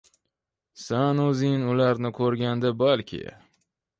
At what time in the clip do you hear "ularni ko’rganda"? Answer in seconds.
1.75-2.71